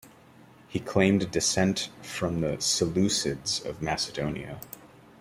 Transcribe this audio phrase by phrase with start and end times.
[0.67, 4.59] He claimed descent from the Seleucids of Macedonia.